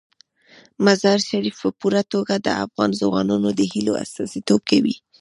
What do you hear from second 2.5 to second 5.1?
افغان ځوانانو د هیلو استازیتوب کوي.